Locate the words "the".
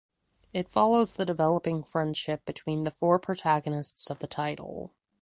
1.15-1.25, 2.85-2.89, 4.17-4.25